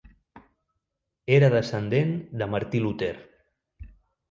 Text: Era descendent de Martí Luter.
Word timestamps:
Era 1.35 1.51
descendent 1.57 2.11
de 2.41 2.49
Martí 2.57 2.85
Luter. 2.87 3.13